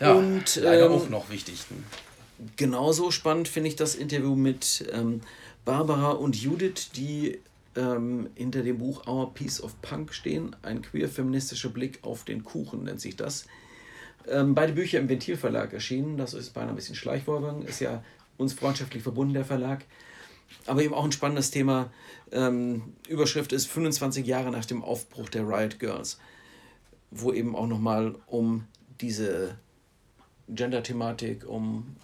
[0.00, 1.64] Ja, und, leider ähm, auch noch wichtig.
[1.70, 1.76] Ne?
[2.56, 5.20] Genauso spannend finde ich das Interview mit ähm,
[5.64, 7.38] Barbara und Judith, die
[7.76, 10.54] ähm, hinter dem Buch Our Piece of Punk stehen.
[10.62, 13.46] Ein queer-feministischer Blick auf den Kuchen nennt sich das.
[14.28, 16.16] Ähm, beide Bücher im Ventilverlag erschienen.
[16.16, 17.62] Das ist beinahe ein bisschen Schleichwerbung.
[17.62, 18.02] Ist ja
[18.36, 19.84] uns freundschaftlich verbunden, der Verlag.
[20.66, 21.90] aber eben auch ein spannendes Thema.
[22.32, 26.18] Ähm, Überschrift ist 25 Jahre nach dem Aufbruch der Riot Girls,
[27.10, 28.64] wo eben auch nochmal um
[29.00, 29.56] diese
[30.48, 31.96] Gender-Thematik, um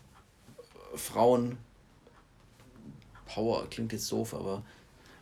[0.95, 1.59] Frauen,
[3.27, 4.65] Power klingt jetzt doof, aber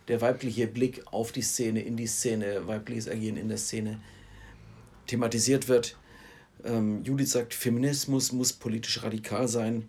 [0.09, 4.01] der weibliche Blick auf die Szene, in die Szene, weibliches Agieren in der Szene
[5.07, 5.97] thematisiert wird.
[6.65, 9.89] Ähm, Judith sagt, Feminismus muss politisch radikal sein.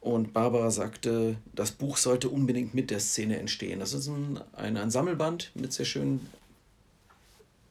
[0.00, 3.80] Und Barbara sagte, das Buch sollte unbedingt mit der Szene entstehen.
[3.80, 6.28] Das ist ein, ein, ein Sammelband mit sehr schönen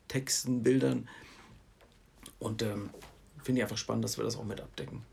[0.07, 1.07] Texten, Bildern.
[2.39, 2.89] Und ähm,
[3.43, 5.03] finde ich einfach spannend, dass wir das auch mit abdecken.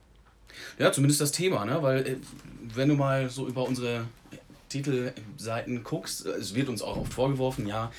[0.79, 1.83] Ja, zumindest das Thema, ne?
[1.83, 2.16] Weil äh,
[2.74, 4.07] wenn du mal so über unsere
[4.70, 7.92] Titelseiten guckst, es wird uns auch oft vorgeworfen, ja,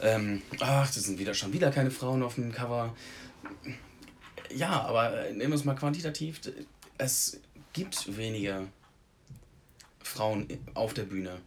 [0.00, 2.94] ähm, ach, das sind wieder schon wieder keine Frauen auf dem Cover.
[4.54, 6.40] Ja, aber äh, nehmen wir es mal quantitativ.
[6.96, 7.40] Es
[7.72, 8.66] gibt weniger
[10.00, 11.40] Frauen auf der Bühne.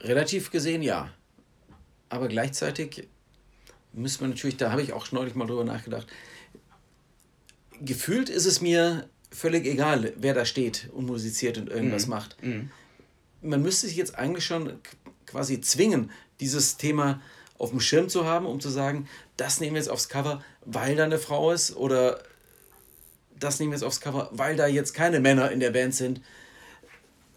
[0.00, 1.10] Relativ gesehen ja.
[2.08, 3.08] Aber gleichzeitig
[3.92, 6.06] müssen wir natürlich, da habe ich auch neulich mal drüber nachgedacht,
[7.80, 12.10] gefühlt ist es mir völlig egal, wer da steht und musiziert und irgendwas mhm.
[12.10, 12.42] macht.
[12.42, 12.70] Mhm.
[13.46, 14.72] Man müsste sich jetzt eigentlich schon
[15.26, 17.20] quasi zwingen, dieses Thema
[17.58, 20.96] auf dem Schirm zu haben, um zu sagen, das nehmen wir jetzt aufs Cover, weil
[20.96, 22.20] da eine Frau ist oder
[23.38, 26.20] das nehmen wir jetzt aufs Cover, weil da jetzt keine Männer in der Band sind.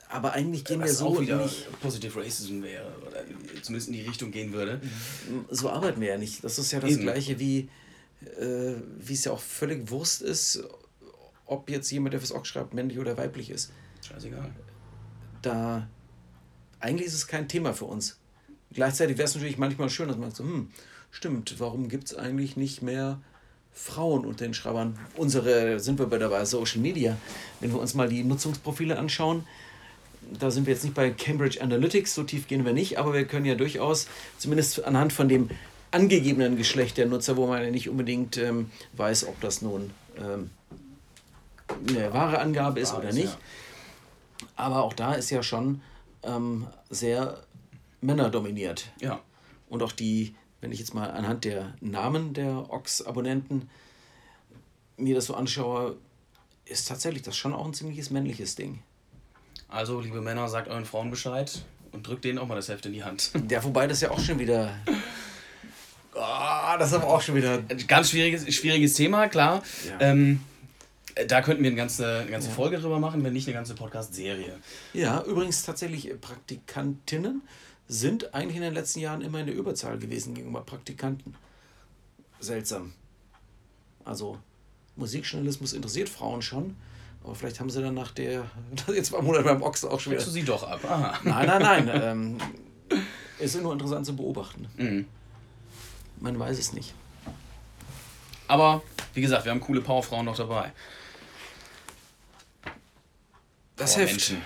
[0.09, 1.67] Aber eigentlich gehen Was wir so auch wieder nicht.
[1.81, 3.23] Positive Racism wäre, oder
[3.61, 4.81] zumindest in die Richtung gehen würde.
[5.51, 6.43] So arbeiten wir ja nicht.
[6.43, 7.03] Das ist ja das Eben.
[7.03, 7.69] Gleiche wie,
[8.39, 10.63] äh, wie es ja auch völlig Wurst ist,
[11.45, 13.71] ob jetzt jemand, der fürs Ock schreibt, männlich oder weiblich ist.
[14.07, 14.49] Scheißegal.
[15.43, 15.87] Da,
[16.79, 18.17] eigentlich ist es kein Thema für uns.
[18.71, 20.71] Gleichzeitig wäre es natürlich manchmal schön, dass man so, hm,
[21.11, 23.19] stimmt, warum gibt es eigentlich nicht mehr
[23.73, 24.99] Frauen unter den Schreibern.
[25.15, 27.17] Unsere, sind wir bei der Social Media,
[27.59, 29.45] wenn wir uns mal die Nutzungsprofile anschauen,
[30.37, 33.25] da sind wir jetzt nicht bei Cambridge Analytics, so tief gehen wir nicht, aber wir
[33.25, 35.49] können ja durchaus, zumindest anhand von dem
[35.91, 40.51] angegebenen Geschlecht der Nutzer, wo man ja nicht unbedingt ähm, weiß, ob das nun ähm,
[41.87, 43.35] eine wahre Angabe ist oder nicht.
[44.55, 45.81] Aber auch da ist ja schon
[46.23, 47.43] ähm, sehr
[48.01, 48.91] männerdominiert.
[49.01, 49.19] Ja.
[49.69, 53.69] Und auch die wenn ich jetzt mal anhand der Namen der Ox-Abonnenten
[54.97, 55.95] mir das so anschaue,
[56.65, 58.79] ist tatsächlich das schon auch ein ziemliches männliches Ding.
[59.69, 62.93] Also, liebe Männer, sagt euren Frauen Bescheid und drückt denen auch mal das Heft in
[62.93, 63.31] die Hand.
[63.49, 64.75] Ja, wobei das ja auch schon wieder.
[66.13, 67.63] Oh, das ist aber auch schon wieder.
[67.69, 69.63] Ein ganz schwieriges, schwieriges Thema, klar.
[69.87, 70.01] Ja.
[70.01, 70.41] Ähm,
[71.27, 72.49] da könnten wir eine ganze, eine ganze.
[72.49, 74.57] Folge drüber machen, wenn nicht eine ganze Podcast-Serie.
[74.93, 77.41] Ja, übrigens tatsächlich Praktikantinnen
[77.87, 81.35] sind eigentlich in den letzten Jahren immer in der Überzahl gewesen gegenüber Praktikanten.
[82.39, 82.93] Seltsam.
[84.05, 84.37] Also
[84.95, 86.75] Musikjournalismus interessiert Frauen schon,
[87.23, 88.45] aber vielleicht haben sie dann nach der,
[88.93, 90.23] jetzt war Monat beim Ochs auch schon wieder.
[90.23, 90.79] du sie doch ab.
[90.83, 91.19] Aha.
[91.23, 91.91] Nein, nein, nein.
[92.03, 92.37] ähm,
[93.39, 94.67] es ist nur interessant zu beobachten.
[94.77, 95.05] Mhm.
[96.19, 96.93] Man weiß es nicht.
[98.47, 98.81] Aber
[99.13, 100.71] wie gesagt, wir haben coole Powerfrauen noch dabei.
[103.79, 104.11] Das Power Heft.
[104.11, 104.41] Menschen.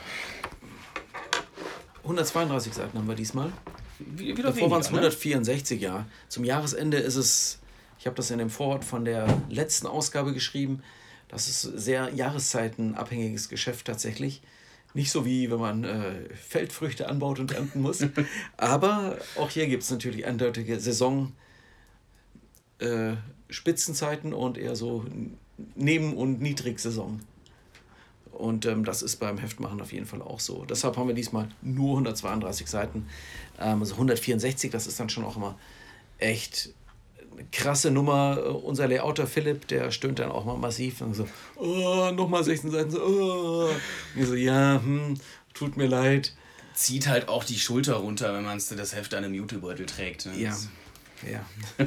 [2.03, 3.51] 132 Seiten haben wir diesmal.
[3.97, 5.87] Wie, wieder Davor waren es 164, ne?
[5.87, 6.05] ja.
[6.29, 7.59] Zum Jahresende ist es,
[7.99, 10.83] ich habe das in dem Vorwort von der letzten Ausgabe geschrieben,
[11.29, 14.43] das ist sehr jahreszeitenabhängiges Geschäft tatsächlich.
[14.93, 18.05] Nicht so wie wenn man äh, Feldfrüchte anbaut und ernten muss.
[18.57, 21.33] Aber auch hier gibt es natürlich eindeutige Saison
[22.77, 23.13] äh,
[23.49, 25.05] Spitzenzeiten und eher so
[25.75, 27.21] Neben- und Niedrigsaison.
[28.33, 30.65] Und ähm, das ist beim Heftmachen auf jeden Fall auch so.
[30.65, 33.07] Deshalb haben wir diesmal nur 132 Seiten.
[33.59, 35.55] Ähm, also 164, das ist dann schon auch immer
[36.17, 36.69] echt
[37.31, 38.63] eine krasse Nummer.
[38.63, 42.91] Unser Layouter Philipp, der stöhnt dann auch mal massiv und so, oh, nochmal 16 Seiten.
[42.91, 43.69] So, oh.
[44.15, 45.15] Ich so, ja, hm,
[45.53, 46.33] tut mir leid.
[46.73, 50.25] Zieht halt auch die Schulter runter, wenn man das Heft an einem Jutebeutel trägt.
[50.25, 50.39] Ne?
[50.39, 50.57] Ja.
[51.31, 51.45] Ja.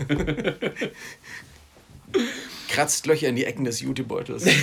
[2.68, 4.46] Kratzt Löcher in die Ecken des Jutebeutels.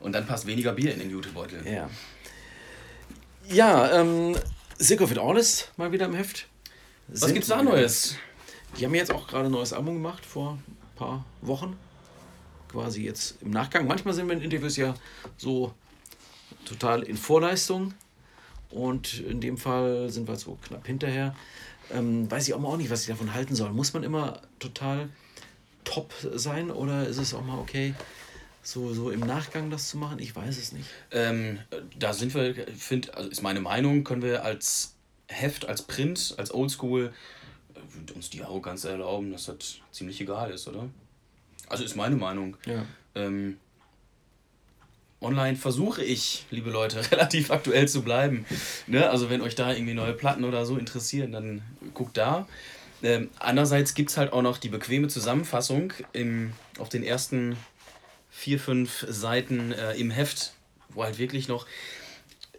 [0.00, 1.66] Und dann passt weniger Bier in den Jutebeutel.
[1.66, 1.88] Ja.
[3.48, 4.36] Ja, ähm,
[4.78, 6.48] Sick of It All ist mal wieder im Heft.
[7.08, 8.16] Was Sind gibt's da Neues?
[8.78, 11.78] Die haben jetzt auch gerade ein neues Album gemacht vor ein paar Wochen.
[12.68, 13.86] Quasi jetzt im Nachgang.
[13.86, 14.94] Manchmal sind wir in Interviews ja
[15.36, 15.72] so
[16.64, 17.94] total in Vorleistung.
[18.70, 21.34] Und in dem Fall sind wir so knapp hinterher.
[21.92, 23.70] Ähm, weiß ich auch mal auch nicht, was ich davon halten soll.
[23.70, 25.08] Muss man immer total
[25.84, 27.94] top sein oder ist es auch mal okay,
[28.66, 30.18] so, so im Nachgang das zu machen?
[30.18, 30.88] Ich weiß es nicht.
[31.12, 31.60] Ähm,
[31.98, 34.94] da sind wir, finde, also ist meine Meinung, können wir als
[35.28, 37.12] Heft, als Print, als Oldschool
[37.74, 40.88] äh, uns die Arroganz erlauben, dass das ziemlich egal ist, oder?
[41.68, 42.56] Also ist meine Meinung.
[42.66, 42.84] Ja.
[43.14, 43.58] Ähm,
[45.20, 48.46] online versuche ich, liebe Leute, relativ aktuell zu bleiben.
[48.86, 49.08] Ne?
[49.08, 51.62] Also wenn euch da irgendwie neue Platten oder so interessieren, dann
[51.94, 52.48] guckt da.
[53.02, 57.56] Ähm, andererseits gibt es halt auch noch die bequeme Zusammenfassung im, auf den ersten
[58.36, 60.52] vier, fünf Seiten äh, im Heft,
[60.90, 61.66] wo halt wirklich noch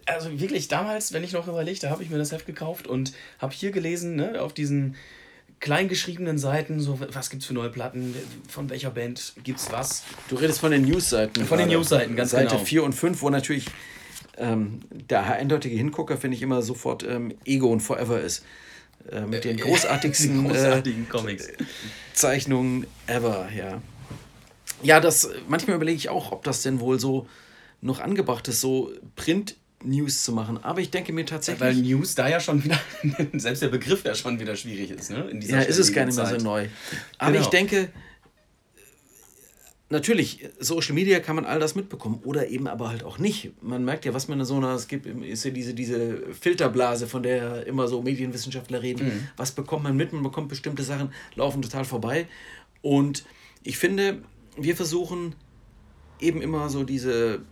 [0.06, 3.52] also wirklich damals, wenn ich noch überlegte, habe ich mir das Heft gekauft und habe
[3.52, 4.96] hier gelesen, ne, auf diesen
[5.60, 8.14] kleingeschriebenen Seiten, so was gibt es für neue Platten,
[8.48, 10.04] von welcher Band gibt es was.
[10.28, 11.44] Du redest von den News-Seiten.
[11.44, 12.64] Von den News-Seiten, ganz Seite genau.
[12.64, 13.66] 4 und 5, wo natürlich
[14.38, 18.44] ähm, der eindeutige Hingucker, finde ich, immer sofort ähm, Ego und Forever ist.
[19.12, 21.48] Äh, mit den großartigsten Die großartigen äh, Comics.
[22.14, 23.82] Zeichnungen ever, ja.
[24.82, 27.26] Ja, das manchmal überlege ich auch, ob das denn wohl so
[27.80, 30.62] noch angebracht ist, so Print-News zu machen.
[30.62, 31.60] Aber ich denke mir tatsächlich.
[31.60, 32.78] Weil News da ja schon wieder,
[33.34, 35.28] selbst der Begriff ja schon wieder schwierig ist, ne?
[35.30, 36.68] In ja, ist es gar nicht mehr so neu.
[37.18, 37.42] Aber Genau.
[37.44, 37.88] ich denke,
[39.90, 43.52] natürlich, Social Media kann man all das mitbekommen oder eben aber halt auch nicht.
[43.62, 47.06] Man merkt ja, was man in so einer, es gibt ist ja diese, diese Filterblase,
[47.06, 49.06] von der immer so Medienwissenschaftler reden.
[49.06, 49.28] Mhm.
[49.36, 50.12] Was bekommt man mit?
[50.12, 52.26] Man bekommt bestimmte Sachen, laufen total vorbei.
[52.82, 53.24] Und
[53.62, 54.22] ich finde,
[54.58, 55.34] wir versuchen
[56.20, 57.42] eben immer so diese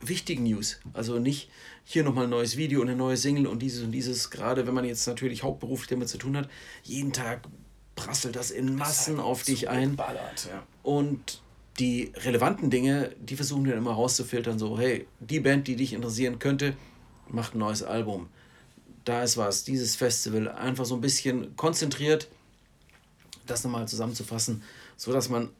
[0.00, 0.78] wichtigen News.
[0.92, 1.48] Also nicht
[1.84, 4.30] hier nochmal ein neues Video und eine neue Single und dieses und dieses.
[4.30, 6.48] Gerade wenn man jetzt natürlich hauptberuflich damit zu tun hat,
[6.82, 7.42] jeden Tag
[7.94, 9.96] prasselt das in Massen auf dich ein.
[9.96, 10.62] Ballert, ja.
[10.82, 11.40] Und
[11.78, 14.58] die relevanten Dinge, die versuchen wir dann immer rauszufiltern.
[14.58, 16.76] So, hey, die Band, die dich interessieren könnte,
[17.28, 18.28] macht ein neues Album.
[19.04, 20.48] Da ist was, dieses Festival.
[20.48, 22.28] Einfach so ein bisschen konzentriert,
[23.46, 24.62] das nochmal zusammenzufassen,
[24.96, 25.50] sodass man,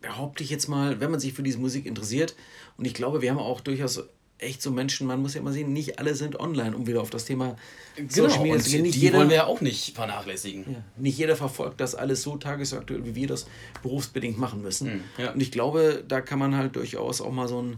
[0.00, 2.34] behaupte ich jetzt mal, wenn man sich für diese Musik interessiert,
[2.76, 4.02] und ich glaube, wir haben auch durchaus
[4.38, 7.10] echt so Menschen, man muss ja immer sehen, nicht alle sind online, um wieder auf
[7.10, 7.56] das Thema
[7.96, 8.82] Genau, Media und zu gehen.
[8.82, 10.64] Nicht die jeder, wollen wir ja auch nicht vernachlässigen.
[10.66, 13.46] ja, nicht jeder verfolgt das alles so tagesaktuell, wie wir das
[13.82, 14.90] berufsbedingt machen müssen.
[14.92, 15.32] Hm, ja.
[15.32, 17.76] Und ich glaube, da kann man halt durchaus auch mal so ein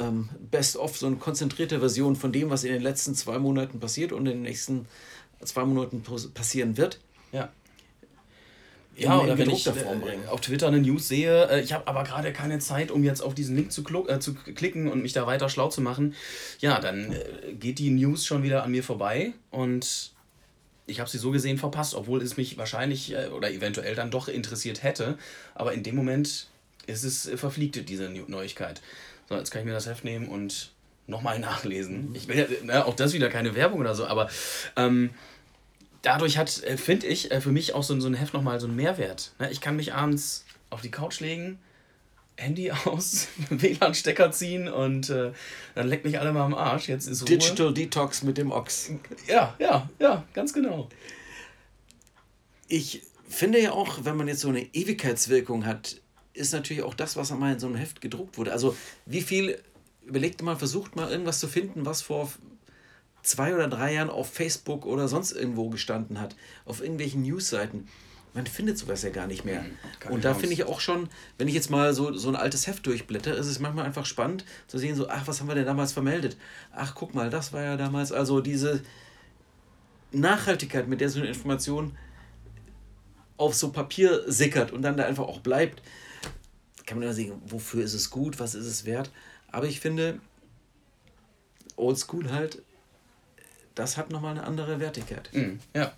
[0.00, 4.12] ähm, Best-of, so eine konzentrierte Version von dem, was in den letzten zwei Monaten passiert
[4.12, 4.86] und in den nächsten
[5.42, 6.02] zwei Monaten
[6.34, 7.00] passieren wird.
[7.32, 7.50] Ja.
[8.96, 11.86] In- Ja, in oder wenn ich äh, auf Twitter eine News sehe, äh, ich habe
[11.86, 15.12] aber gerade keine Zeit, um jetzt auf diesen Link zu, äh, zu klicken und mich
[15.12, 16.14] da weiter schlau zu machen,
[16.60, 20.12] ja, dann äh, geht die News schon wieder an mir vorbei und
[20.86, 24.28] ich habe sie so gesehen verpasst, obwohl es mich wahrscheinlich äh, oder eventuell dann doch
[24.28, 25.16] interessiert hätte.
[25.54, 26.48] Aber in dem Moment
[26.86, 28.82] ist es äh, verfliegt, diese Neu- Neuigkeit.
[29.28, 30.72] So, jetzt kann ich mir das Heft nehmen und
[31.06, 32.10] nochmal nachlesen.
[32.14, 34.28] Ich will ja, ne, auch das wieder keine Werbung oder so, aber
[34.76, 35.10] ähm,
[36.02, 38.60] dadurch hat, äh, finde ich, äh, für mich auch so, ein- so ein Heft nochmal
[38.60, 39.32] so einen Mehrwert.
[39.38, 39.50] Ne?
[39.50, 41.58] Ich kann mich abends auf die Couch legen,
[42.36, 45.32] Handy aus, WLAN-Stecker ziehen und äh,
[45.74, 46.88] dann leckt mich alle mal am Arsch.
[46.88, 47.28] Jetzt ist Ruhe.
[47.38, 48.90] Digital Detox mit dem Ochs.
[49.28, 50.88] Ja, ja, ja, ganz genau.
[52.68, 55.96] Ich finde ja auch, wenn man jetzt so eine Ewigkeitswirkung hat,
[56.34, 58.52] ist natürlich auch das, was einmal in so einem Heft gedruckt wurde.
[58.52, 58.74] Also
[59.06, 59.58] wie viel,
[60.06, 62.32] überlegt mal, versucht mal irgendwas zu finden, was vor
[63.22, 67.88] zwei oder drei Jahren auf Facebook oder sonst irgendwo gestanden hat, auf irgendwelchen Newsseiten.
[68.34, 69.64] Man findet sowas ja gar nicht mehr.
[70.00, 72.66] keine Und da finde ich auch schon, wenn ich jetzt mal so, so ein altes
[72.66, 75.66] Heft durchblätter, ist es manchmal einfach spannend zu sehen, so, ach, was haben wir denn
[75.66, 76.38] damals vermeldet?
[76.74, 78.82] Ach, guck mal, das war ja damals, also diese
[80.12, 81.96] Nachhaltigkeit, mit der so eine Information
[83.36, 85.82] auf so Papier sickert und dann da einfach auch bleibt,
[86.86, 89.10] kann man immer sehen, wofür ist es gut, was ist es wert.
[89.50, 90.20] Aber ich finde,
[91.76, 92.62] Oldschool halt,
[93.74, 95.30] das hat nochmal eine andere Wertigkeit.
[95.32, 95.92] Mhm, ja.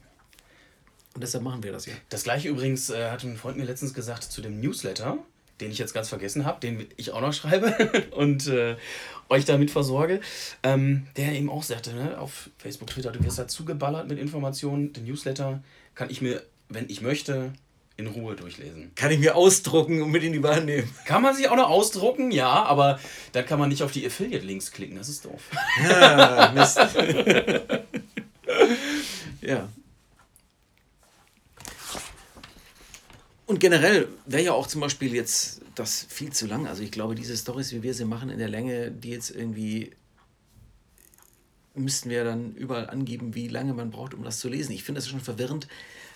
[1.14, 1.94] Und deshalb machen wir das ja.
[2.08, 5.18] Das gleiche übrigens äh, hat ein Freund mir letztens gesagt zu dem Newsletter,
[5.60, 7.72] den ich jetzt ganz vergessen habe, den ich auch noch schreibe
[8.10, 8.76] und äh,
[9.28, 10.20] euch damit versorge,
[10.62, 14.92] ähm, der eben auch sagte, ne, auf Facebook, Twitter, du wirst da zugeballert mit Informationen.
[14.92, 15.62] Den Newsletter
[15.94, 17.52] kann ich mir, wenn ich möchte,
[17.96, 18.92] in Ruhe durchlesen.
[18.96, 20.90] Kann ich mir ausdrucken und mit in die Bahn nehmen.
[21.04, 22.98] Kann man sich auch noch ausdrucken, ja, aber
[23.32, 25.42] dann kann man nicht auf die Affiliate-Links klicken, das ist doof.
[25.84, 26.78] Ah, Mist.
[29.40, 29.68] ja.
[33.46, 36.66] Und generell wäre ja auch zum Beispiel jetzt das viel zu lang.
[36.66, 39.92] Also ich glaube, diese Stories, wie wir sie machen in der Länge, die jetzt irgendwie
[41.74, 44.72] müssten wir dann überall angeben, wie lange man braucht, um das zu lesen.
[44.72, 45.66] Ich finde das schon verwirrend,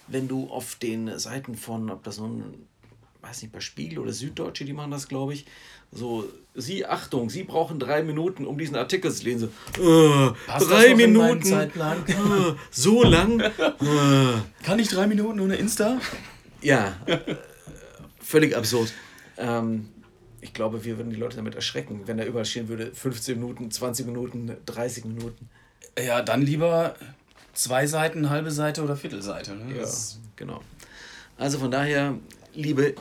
[0.08, 2.66] wenn du auf den Seiten von, ob das so ein,
[3.22, 5.46] weiß nicht, bei Spiegel oder Süddeutsche, die machen das, glaube ich,
[5.90, 9.50] so, Sie, Achtung, Sie brauchen drei Minuten, um diesen Artikel zu lesen.
[9.76, 11.42] So, äh, drei Minuten.
[11.42, 12.04] Zeitplan?
[12.08, 13.40] Äh, so lang?
[13.40, 15.98] Äh, Kann ich drei Minuten ohne Insta?
[16.60, 17.18] ja, äh,
[18.20, 18.92] völlig absurd.
[19.38, 19.88] Ähm,
[20.40, 23.70] ich glaube, wir würden die Leute damit erschrecken, wenn da überall stehen würde, 15 Minuten,
[23.70, 25.48] 20 Minuten, 30 Minuten.
[25.98, 26.94] Ja, dann lieber
[27.58, 29.54] zwei Seiten, halbe Seite oder Viertelseite.
[29.56, 29.74] Ne?
[29.74, 30.62] Ja, Das- genau.
[31.36, 32.18] Also von daher,
[32.54, 32.94] liebe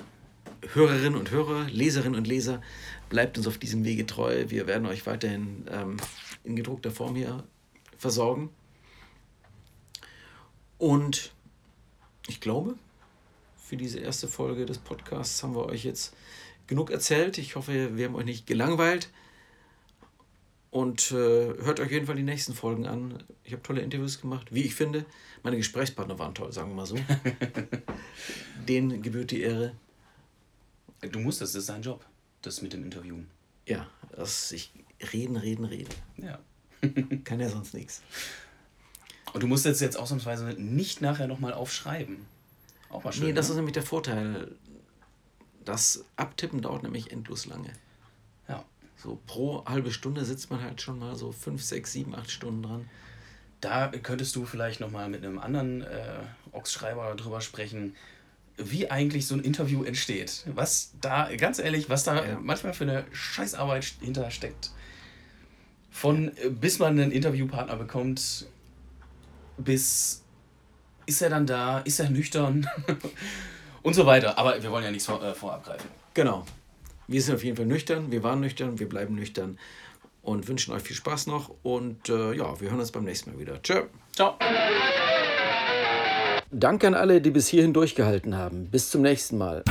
[0.74, 2.62] Hörerinnen und Hörer, Leserinnen und Leser,
[3.10, 4.46] bleibt uns auf diesem Wege treu.
[4.48, 5.98] Wir werden euch weiterhin ähm,
[6.44, 7.44] in gedruckter Form hier
[7.98, 8.50] versorgen.
[10.78, 11.32] Und
[12.28, 12.76] ich glaube,
[13.58, 16.14] für diese erste Folge des Podcasts haben wir euch jetzt
[16.68, 17.38] genug erzählt.
[17.38, 19.10] Ich hoffe, wir haben euch nicht gelangweilt.
[20.70, 23.24] Und äh, hört euch auf jeden Fall die nächsten Folgen an.
[23.44, 25.06] Ich habe tolle Interviews gemacht, wie ich finde.
[25.44, 26.98] Meine Gesprächspartner waren toll, sagen wir mal so.
[28.68, 29.74] Denen gebührt die Ehre.
[31.02, 32.06] Du musst, das ist dein Job,
[32.42, 33.28] das mit dem Interviewen.
[33.66, 34.72] Ja, das ich
[35.14, 35.94] reden, reden, reden.
[36.18, 36.40] Ja.
[37.24, 38.02] Kann ja sonst nichts.
[39.34, 42.26] Und du musst jetzt, jetzt ausnahmsweise nicht nachher nochmal aufschreiben.
[42.90, 43.26] Auch mal schön.
[43.28, 43.52] Nee, das ne?
[43.52, 44.56] ist nämlich der Vorteil.
[45.66, 47.74] Das Abtippen dauert nämlich endlos lange.
[49.08, 52.62] So pro halbe Stunde sitzt man halt schon mal so fünf, sechs, sieben, acht Stunden
[52.62, 52.90] dran.
[53.62, 56.20] Da könntest du vielleicht nochmal mit einem anderen äh,
[56.52, 57.96] Ox-Schreiber drüber sprechen,
[58.58, 60.44] wie eigentlich so ein Interview entsteht.
[60.48, 62.38] Was da, ganz ehrlich, was da Ja.
[62.42, 64.72] manchmal für eine Scheißarbeit hinter steckt.
[65.90, 68.46] Von äh, bis man einen Interviewpartner bekommt,
[69.58, 70.22] bis
[71.06, 72.68] ist er dann da, ist er nüchtern
[73.84, 74.38] und so weiter.
[74.38, 75.88] Aber wir wollen ja nichts vor, äh, vorab greifen.
[76.14, 76.46] Genau.
[77.08, 79.58] Wir sind auf jeden Fall nüchtern, wir waren nüchtern, wir bleiben nüchtern
[80.22, 81.52] und wünschen euch viel Spaß noch.
[81.64, 83.62] Und äh, ja, wir hören uns beim nächsten Mal wieder.
[83.62, 83.84] Tschö.
[84.14, 84.38] Ciao.
[86.52, 88.66] Danke an alle, die bis hierhin durchgehalten haben.
[88.66, 89.64] Bis zum nächsten Mal.